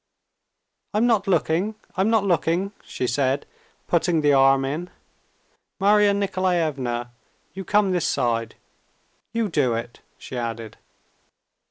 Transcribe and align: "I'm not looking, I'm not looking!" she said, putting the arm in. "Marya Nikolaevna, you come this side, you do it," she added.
"I'm 0.95 1.05
not 1.05 1.27
looking, 1.27 1.75
I'm 1.95 2.09
not 2.09 2.23
looking!" 2.23 2.71
she 2.83 3.05
said, 3.05 3.45
putting 3.85 4.21
the 4.21 4.33
arm 4.33 4.65
in. 4.65 4.89
"Marya 5.79 6.15
Nikolaevna, 6.15 7.11
you 7.53 7.63
come 7.63 7.91
this 7.91 8.07
side, 8.07 8.55
you 9.31 9.47
do 9.47 9.75
it," 9.75 9.99
she 10.17 10.35
added. 10.35 10.77